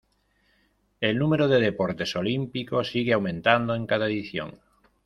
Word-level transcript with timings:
El 0.99 1.19
número 1.19 1.47
de 1.47 1.59
deportes 1.59 2.15
olímpicos 2.15 2.87
sigue 2.89 3.13
aumentando 3.13 3.75
en 3.75 3.85
cada 3.85 4.07
edición. 4.07 4.59